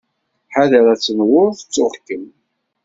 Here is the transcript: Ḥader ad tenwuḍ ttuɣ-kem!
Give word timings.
Ḥader 0.53 0.85
ad 0.93 0.99
tenwuḍ 0.99 1.51
ttuɣ-kem! 1.57 2.25